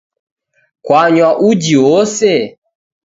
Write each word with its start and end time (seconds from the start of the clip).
Kwanywa 0.85 1.29
uji 1.49 1.75
w'ose? 1.83 2.31